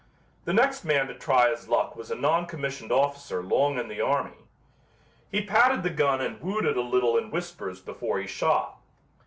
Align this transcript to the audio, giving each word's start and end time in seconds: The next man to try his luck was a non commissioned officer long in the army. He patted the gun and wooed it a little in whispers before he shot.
The 0.45 0.51
next 0.53 0.83
man 0.83 1.05
to 1.09 1.13
try 1.13 1.51
his 1.51 1.67
luck 1.69 1.95
was 1.95 2.09
a 2.09 2.15
non 2.15 2.47
commissioned 2.47 2.91
officer 2.91 3.43
long 3.43 3.77
in 3.77 3.87
the 3.87 4.01
army. 4.01 4.33
He 5.29 5.45
patted 5.45 5.83
the 5.83 5.91
gun 5.91 6.19
and 6.21 6.41
wooed 6.41 6.65
it 6.65 6.75
a 6.75 6.81
little 6.81 7.17
in 7.17 7.29
whispers 7.29 7.79
before 7.79 8.17
he 8.17 8.25
shot. 8.25 8.79